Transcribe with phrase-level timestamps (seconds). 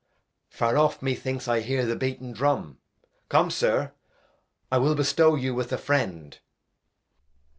[0.49, 2.79] Far off methinks I hear the beaten Drum,
[3.29, 3.91] Come, Sir,
[4.71, 6.39] I will bestow you with a Friend.